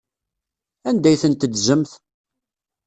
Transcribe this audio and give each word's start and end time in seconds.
Anda 0.89 1.07
ay 1.09 1.19
ten-teddzemt? 1.21 1.91